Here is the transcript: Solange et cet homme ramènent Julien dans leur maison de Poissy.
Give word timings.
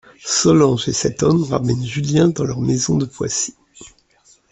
Solange 0.25 0.87
et 0.87 0.93
cet 0.93 1.21
homme 1.21 1.43
ramènent 1.43 1.85
Julien 1.85 2.29
dans 2.29 2.43
leur 2.43 2.59
maison 2.59 2.97
de 2.97 3.05
Poissy. 3.05 3.53